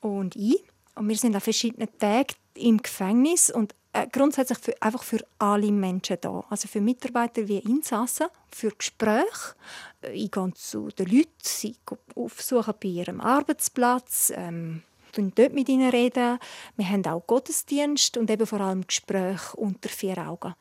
[0.01, 0.63] und ich.
[0.95, 5.73] Und wir sind an verschiedenen Tagen im Gefängnis und äh, grundsätzlich für, einfach für alle
[5.73, 6.45] Menschen da.
[6.49, 9.55] Also für Mitarbeiter wie Insassen, für Gespräche.
[10.03, 11.77] Äh, ich gehe zu den Leuten, sie
[12.15, 16.39] aufsuchen bei ihrem Arbeitsplatz, ähm, dort mit ihnen reden.
[16.77, 20.55] Wir haben auch Gottesdienst und eben vor allem Gespräche unter vier Augen.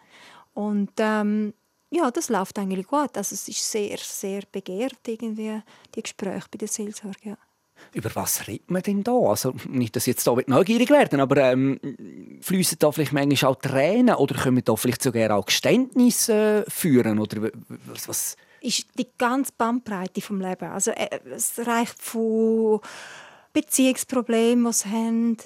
[0.54, 1.54] Und ähm,
[1.92, 3.18] ja, das läuft eigentlich gut.
[3.18, 5.62] Also es ist sehr, sehr begehrt, irgendwie,
[5.96, 7.30] die Gespräche bei der Seelsorge.
[7.30, 7.38] Ja.
[7.94, 9.14] Über was redet man denn da?
[9.14, 11.80] Also nicht, dass ich jetzt da neugierig werden, aber ähm,
[12.42, 16.70] fließen da vielleicht manchmal auch Tränen oder können wir da vielleicht sogar auch Geständnisse äh,
[16.70, 17.50] führen oder
[17.88, 18.08] was?
[18.08, 18.36] was?
[18.62, 20.70] Ist die ganze Bandbreite vom Leben.
[20.70, 22.82] Also äh, es reicht von
[23.54, 25.38] Beziehungsproblemen, die sie haben,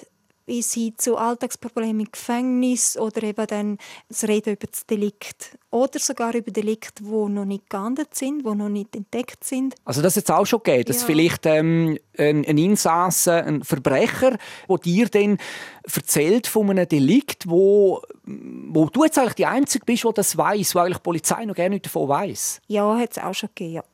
[0.46, 3.78] bis hin zu Alltagsproblemen im Gefängnis oder eben dann
[4.08, 8.54] das Reden über das Delikt oder sogar über Delikte, die noch nicht geahndet sind, die
[8.54, 9.74] noch nicht entdeckt sind.
[9.84, 11.06] Also das jetzt auch schon geht, dass ja.
[11.06, 15.38] vielleicht ähm, ein, ein Insasse, ein Verbrecher, wo dir dann
[15.82, 20.74] erzählt von einem Delikt, wo, wo du jetzt eigentlich die Einzige bist, die das weiß,
[20.74, 22.60] wo eigentlich die Polizei noch gerne nicht davon weiß.
[22.68, 23.74] Ja, hat es auch schon gegeben.
[23.74, 23.84] Ja.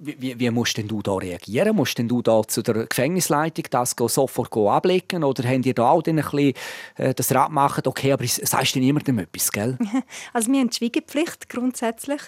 [0.00, 1.74] Wie, wie, musst denn du da reagieren?
[1.74, 5.24] Musst denn du da zu der Gefängnisleitung das sofort ablegen?
[5.24, 6.54] Oder habt ihr da auch ein bisschen
[6.96, 9.76] äh, das Rat machen, okay, aber sagst du niemandem etwas, gell?
[10.32, 12.22] Also wir haben die Schweigepflicht grundsätzlich.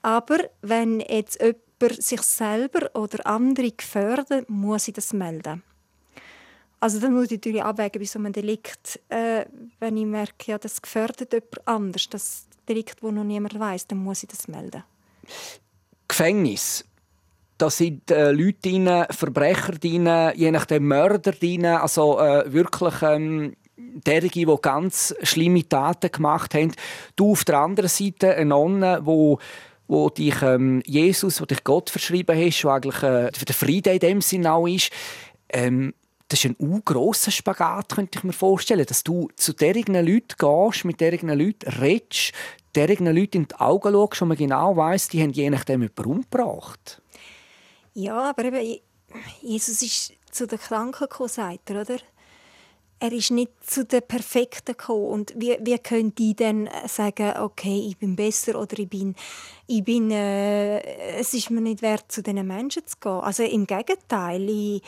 [0.00, 5.62] Aber wenn jetzt jemand sich selber oder andere gefährdet, muss ich das melden.
[6.80, 9.44] Also dann muss ich natürlich abwägen bei so einem Delikt, äh,
[9.78, 13.98] wenn ich merke, ja, das gefährdet jemand anders, das Delikt, das noch niemand weiß, dann
[13.98, 14.82] muss ich das melden.
[16.08, 16.84] Gefängnis
[17.60, 23.54] da sind äh, Leute drin, Verbrecher drin, je nachdem Mörder drin, also äh, wirklich ähm,
[23.76, 26.72] derige, die ganz schlimme Taten gemacht haben.
[27.16, 29.36] Du auf der anderen Seite eine Nonne, die
[29.90, 33.98] wo dich ähm, Jesus, wo dich Gott verschrieben hast, wo eigentlich äh, der Friede in
[33.98, 34.92] dem Sinne auch ist.
[35.48, 35.94] Ähm,
[36.28, 40.84] das ist ein grosser Spagat, könnte ich mir vorstellen, dass du zu diesen Leuten gehst,
[40.84, 42.32] mit diesen Leuten redest,
[42.76, 46.04] diesen Leuten in die Augen schaust und man genau weiss, die haben je nachdem jemanden
[46.04, 47.02] umgebracht.
[47.94, 48.80] Ja, aber eben,
[49.42, 51.98] Jesus ist zu den Kranken gekommen, sagt er, oder?
[53.00, 55.06] er ist nicht zu den Perfekten gekommen.
[55.06, 59.16] Und wie, wie können die dann sagen, okay, ich bin besser oder ich bin,
[59.66, 60.80] ich bin äh,
[61.18, 63.12] es ist mir nicht wert, zu diesen Menschen zu gehen.
[63.12, 64.82] Also im Gegenteil, ich,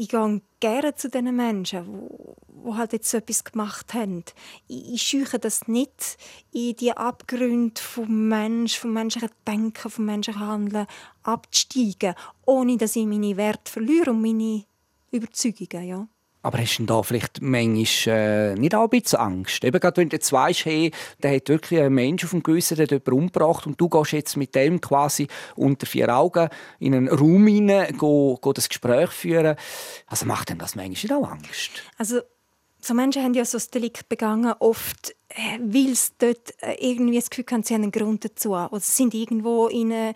[0.00, 2.08] ich gehe gerne zu diesen Menschen,
[2.48, 4.24] die halt jetzt so etwas gemacht haben.
[4.66, 6.16] Ich, ich scheue das nicht,
[6.52, 10.86] in die Abgründe vom Menschen, vom menschlichen Denken, vom menschlichen Handeln
[11.22, 12.14] abzusteigen,
[12.46, 14.64] ohne dass ich meine Werte verliere und meine
[15.10, 15.86] Überzeugungen.
[15.86, 16.08] Ja.
[16.42, 19.62] Aber hast du da vielleicht manchmal äh, nicht auch ein bisschen Angst?
[19.62, 20.90] Eben gerade wenn du jetzt weißt, hey,
[21.22, 24.36] der hat wirklich einen Menschen auf dem Gewissen, der hat umgebracht und du gehst jetzt
[24.36, 26.48] mit dem quasi unter vier Augen
[26.78, 29.56] in einen Raum hinein, go, go das Gespräch führen.
[30.06, 31.70] Also macht denn das manchmal nicht auch Angst?
[31.98, 32.20] Also
[32.80, 37.16] so Menschen haben ja so ein Delikt begangen, oft äh, weil sie dort äh, irgendwie
[37.16, 38.52] das Gefühl haben, sie haben einen Grund dazu.
[38.52, 40.14] Oder sie sind irgendwo in, eine,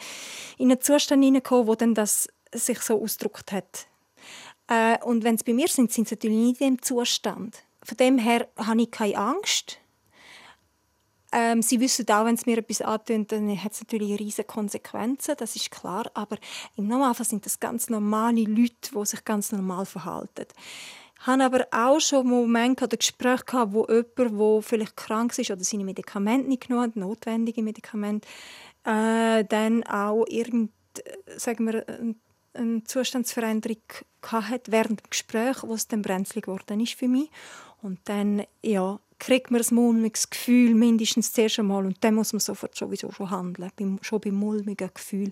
[0.57, 3.89] in einen Zustand hineingekommen, wo dann das sich so ausgedrückt hat
[4.69, 7.63] äh, und wenn sie bei mir sind, sind sie natürlich nicht in diesem Zustand.
[7.83, 9.79] Von dem her habe ich keine Angst.
[11.33, 15.35] Ähm, sie wissen auch, wenn es mir etwas antun, dann hat es natürlich riesige Konsequenzen,
[15.37, 16.11] das ist klar.
[16.15, 16.39] Aber
[16.77, 20.47] im Normalfall sind das ganz normale Leute, die sich ganz normal verhalten.
[21.21, 25.51] Ich habe aber auch schon Momente oder Gespräche gehabt, wo jemand, der vielleicht krank ist
[25.51, 28.29] oder seine Medikamente nicht genommen hat, notwendige Medikamente,
[28.85, 30.71] äh, dann auch irgend,
[31.37, 32.15] sagen wir,
[32.55, 33.79] eine Zustandsveränderung
[34.23, 37.31] hatte während dem Gespräch, wo es dann brenzlig geworden ist für mich.
[37.83, 41.85] Und dann ja, kriegt man ein mulmiges Gefühl, mindestens zuerst einmal.
[41.85, 45.31] Und dann muss man sofort sowieso schon handeln, schon beim mulmigen Gefühl.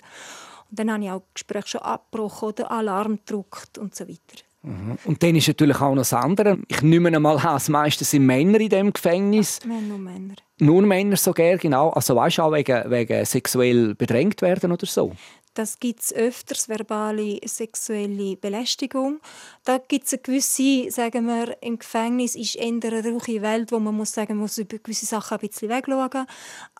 [0.70, 4.44] Und dann habe ich auch Gespräche schon abgebrochen oder Alarm gedruckt und so weiter.
[4.62, 4.96] Mhm.
[5.04, 6.58] Und dann ist natürlich auch noch das andere.
[6.68, 9.58] Ich nehme mal an, das meiste sind Männer in diesem Gefängnis.
[9.64, 10.34] Ja, nur Männer.
[10.60, 11.90] Nur Männer so gerne, genau.
[11.90, 15.12] Also weißt du auch wegen, wegen sexuell bedrängt werden oder so?
[15.54, 19.20] Das gibt es öfters, verbale sexuelle Belästigung.
[19.64, 23.78] Da gibt es eine gewisse, sagen wir, im Gefängnis ist eher eine ruhige Welt, wo
[23.78, 26.26] man muss sagen, man muss über gewisse Sachen ein bisschen wegschauen.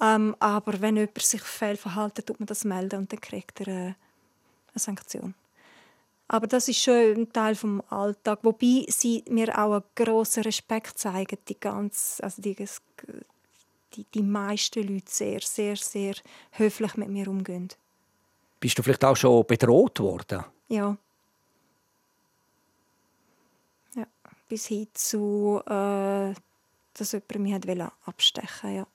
[0.01, 3.85] Ähm, aber wenn jemand sich fehlverhalten, tut man das melden und dann kriegt er eine,
[3.85, 3.97] eine
[4.77, 5.35] Sanktion.
[6.29, 10.99] Aber das ist schon ein Teil vom Alltag, wobei sie mir auch einen grossen Respekt
[10.99, 12.57] zeigen, die ganz, also die,
[13.95, 16.15] die, die meisten Leute sehr, sehr, sehr
[16.53, 17.69] höflich mit mir umgehen.
[18.63, 20.45] Bist du vielleicht auch schon bedroht worden?
[20.69, 20.97] Ja.
[23.97, 24.07] Ja,
[24.49, 26.33] bis hin zu, äh,
[26.95, 28.87] dass jemand mich hat abstechen ja.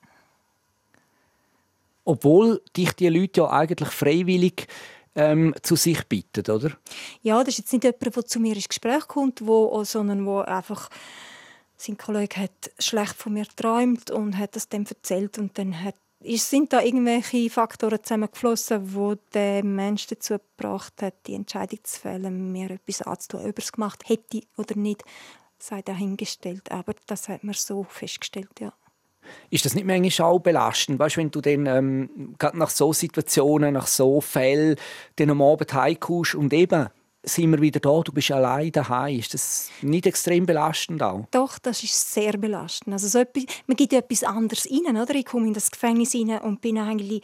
[2.06, 4.67] Obwohl dich die Leute ja eigentlich freiwillig
[5.15, 6.71] ähm, zu sich bitten, oder?
[7.21, 10.39] Ja, das ist jetzt nicht jemand, der zu mir ins Gespräch kommt, wo, sondern wo
[10.39, 10.89] einfach
[11.75, 15.95] sein Kollege hat schlecht von mir geträumt und hat das dem erzählt und dann hat
[16.21, 22.51] sind da irgendwelche Faktoren zusammengeflossen, wo der Mensch dazu gebracht hat, die Entscheidung zu fällen,
[22.51, 25.03] mir etwas anzutun, ob er es gemacht hätte oder nicht,
[25.60, 26.71] sei dahingestellt.
[26.71, 28.73] Aber das hat man so festgestellt, ja.
[29.49, 33.73] Ist das nicht manchmal auch belastend, weißt, wenn du dann ähm, gerade nach so Situationen,
[33.73, 34.77] nach so Fällen,
[35.17, 36.88] dann am Abend heimkommst und eben
[37.28, 39.20] sind wir wieder da, du bist allein daheim.
[39.20, 41.26] Ist das nicht extrem belastend auch?
[41.32, 42.94] Doch, das ist sehr belastend.
[42.94, 45.16] Also so etwas, man gibt etwas anderes rein, oder?
[45.16, 47.22] Ich komme in das Gefängnis rein und bin eigentlich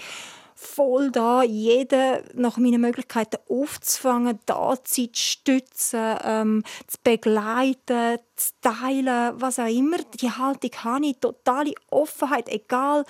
[0.55, 9.33] voll da, jeden nach meinen Möglichkeiten aufzufangen, da zu stützen, ähm, zu begleiten, zu teilen,
[9.35, 9.97] was auch immer.
[10.21, 13.03] Die Haltung habe ich, totale Offenheit, egal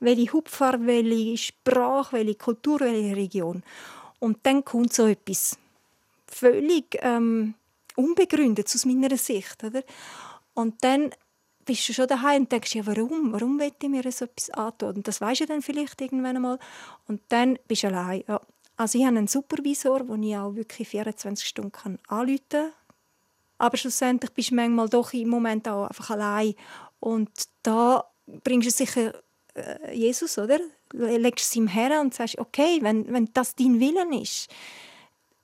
[0.00, 3.62] welche Hauptfarbe, welche Sprache, welche Kultur, welche Region.
[4.18, 5.56] Und dann kommt so etwas
[6.30, 7.54] völlig ähm,
[7.96, 9.62] unbegründet aus meiner Sicht.
[9.64, 9.82] Oder?
[10.54, 11.10] Und dann
[11.64, 13.32] bist du schon daheim und denkst, ja, warum?
[13.32, 14.96] Warum will ich mir so etwas antun?
[14.96, 16.58] Und das weisst du dann vielleicht irgendwann einmal.
[17.06, 18.24] Und dann bist du allein.
[18.26, 18.40] Ja.
[18.76, 22.72] Also ich habe einen Supervisor, den ich auch wirklich 24 Stunden anrufen kann.
[23.58, 26.54] Aber schlussendlich bist du manchmal doch im Moment auch einfach allein.
[27.00, 27.30] Und
[27.62, 28.04] da
[28.44, 29.14] bringst du sicher
[29.54, 30.60] äh, Jesus, oder?
[30.92, 34.48] Legst es ihm her und sagst, okay, wenn, wenn das dein Willen ist,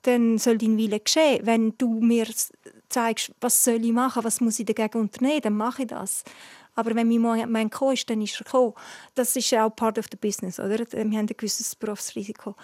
[0.05, 1.45] dann soll dein Wille geschehen.
[1.45, 2.27] Wenn du mir
[2.89, 6.23] zeigst, was soll ich machen, was muss ich dagegen unternehmen, dann mache ich das.
[6.75, 8.73] Aber wenn mein Moment gekommen ist, dann ist er gekommen.
[9.15, 10.79] Das ist auch part of the business, oder?
[10.79, 12.55] Wir haben ein gewisses Berufsrisiko.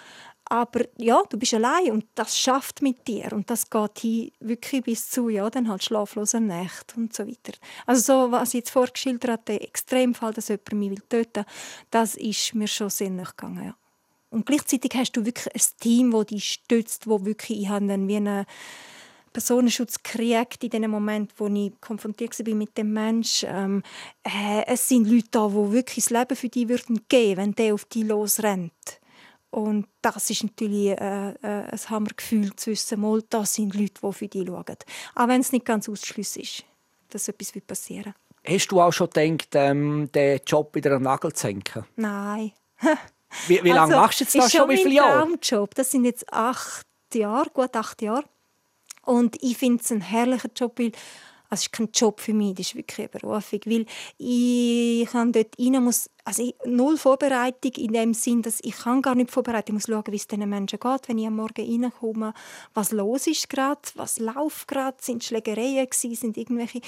[0.44, 4.82] Aber ja, du bist allein und das schafft mit dir und das geht hin wirklich
[4.82, 7.56] bis zu ja, dann halt schlaflose Nächte und so weiter.
[7.86, 11.46] Also so, was ich jetzt vorgeschildert habe, der Extremfall, dass jemand mich will töten,
[11.90, 13.74] das ist mir schon sehr gegangen, ja.
[14.32, 18.08] Und gleichzeitig hast du wirklich ein Team, das dich stützt, wo wirklich ich habe dann
[18.08, 18.46] wie eine
[19.32, 23.48] Personenschutz gekriegt in dem Moment, wo ich konfrontiert war mit dem Menschen.
[23.52, 23.82] Ähm,
[24.24, 27.74] äh, es sind Leute da, die wirklich das Leben für dich würden geben, wenn der
[27.74, 29.00] auf dich losrennt.
[29.50, 34.12] Und das ist natürlich äh, äh, ein Hammergefühl zu wissen, mal, das sind Leute, die
[34.12, 34.76] für dich schauen.
[35.14, 36.64] Auch wenn es nicht ganz ausschließlich ist,
[37.10, 38.14] dass etwas passieren
[38.44, 38.54] wird.
[38.54, 41.84] Hast du auch schon gedacht, ähm, den Job wieder an den Nagel zu hängen?
[41.96, 42.52] Nein.
[43.46, 44.68] wie, wie lange also, machst du jetzt das schon?
[44.68, 45.38] Wie viele Jahre?
[45.38, 45.74] Traumjob.
[45.74, 48.24] Das sind jetzt acht Jahre, gut acht Jahre.
[49.04, 50.92] Und ich finde es ein herrlicher Job, weil
[51.52, 53.84] also es ist kein Job für mich, das ist wirklich eine Berufung, weil
[54.16, 59.02] ich kann dort rein, muss, also ich, null Vorbereitung in dem Sinn, dass ich kann
[59.02, 61.82] gar nicht vorbereiten, ich muss schauen, wie es diesen Menschen geht, wenn ich am Morgen
[61.82, 62.32] reinkomme,
[62.72, 66.80] was los ist gerade, was läuft gerade, sind Schlägereien gewesen, sind irgendwelche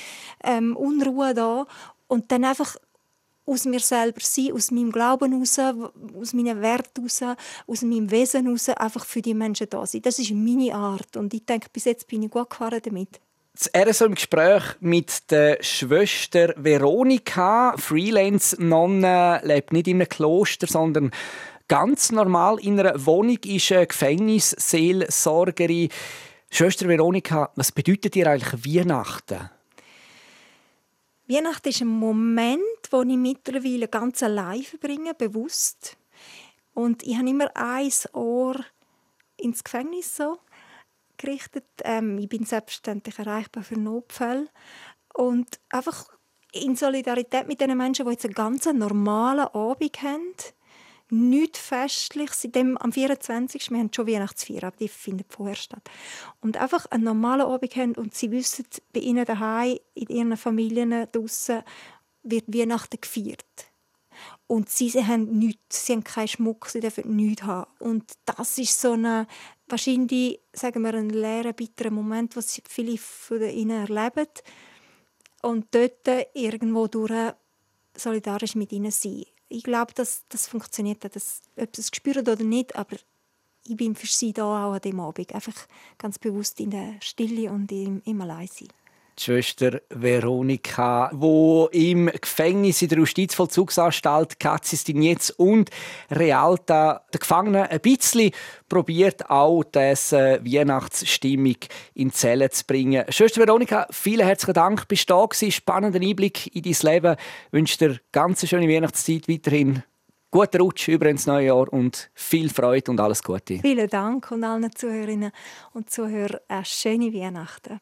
[0.43, 1.67] ähm, Unruhe da
[2.07, 2.77] und dann einfach
[3.47, 5.59] aus mir selber sein, aus meinem Glauben heraus,
[6.19, 10.03] aus meinen Werten heraus, aus meinem Wesen heraus, einfach für die Menschen da sein.
[10.03, 13.21] Das ist meine Art und ich denke, bis jetzt bin ich gut gefahren damit.
[13.57, 21.13] Das RSO im Gespräch mit der Schwester Veronika, Freelance-Nonne, lebt nicht in einem Kloster, sondern
[21.69, 25.89] ganz normal in einer Wohnung, ist eine Gefängnisseelsorgerin.
[26.51, 29.49] Schwester Veronika, was bedeutet dir eigentlich Weihnachten?
[31.27, 32.61] Weihnachten ist ein Moment,
[32.91, 35.97] wo ich mittlerweile ganz allein verbringe, bewusst.
[36.75, 38.57] Und ich habe immer ein Ohr
[39.39, 40.39] ins Gefängnis so
[41.17, 41.65] gerichtet.
[41.83, 44.49] Ähm, ich bin selbstständig erreichbar für Notfälle.
[45.15, 46.09] Und einfach
[46.53, 50.35] in Solidarität mit den Menschen, die jetzt einen ganz normalen Abend haben,
[51.15, 52.43] nichts Festliches.
[52.43, 53.71] Dem, am 24.
[53.71, 55.89] Wir haben schon Weihnachtsfeier, aber die findet vorher statt.
[56.41, 61.07] Und einfach einen normalen Abend haben und sie wissen, bei ihnen daheim, in ihren Familien
[61.13, 61.63] draußen
[62.23, 63.45] wird Weihnachten gefeiert.
[64.47, 67.71] Und sie, sie haben nichts, sie haben keinen Schmuck, sie dürfen nichts haben.
[67.79, 69.27] Und das ist so eine,
[69.69, 74.29] wahrscheinlich, sagen wir, ein leerer, bitterer Moment, was viele von ihnen erleben.
[75.43, 77.33] Und dort irgendwo durch
[77.97, 82.43] solidarisch mit ihnen sein ich glaube, dass das funktioniert, dass, ob sie es spüren oder
[82.43, 82.97] nicht, aber
[83.67, 85.35] ich bin für sie da auch an dem Abend.
[85.35, 85.55] Einfach
[85.99, 88.69] ganz bewusst in der Stille und im, im Alleinsein
[89.19, 95.71] die Schwester Veronika, wo im Gefängnis in der Justizvollzugsanstalt Katzistinetz und
[96.11, 98.31] Realta der Gefangenen ein bisschen
[98.69, 101.57] probiert auch diese Weihnachtsstimmung
[101.95, 103.05] in Zelle zu bringen.
[103.09, 107.17] Schwester Veronika, vielen herzlichen Dank, bist du da gewesen, spannenden Einblick in dein Leben.
[107.47, 109.83] Ich wünsche dir ganz schöne Weihnachtszeit weiterhin.
[110.35, 113.61] Guten Rutsch über ins neue Jahr und viel Freude und alles Gute.
[113.61, 115.31] Vielen Dank und allen Zuhörerinnen
[115.75, 117.79] und Zuhörern eine schöne Weihnachten.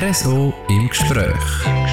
[0.00, 1.89] RSO im Gespräch.